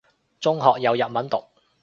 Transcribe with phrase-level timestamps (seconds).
[0.39, 1.43] 中學有日文讀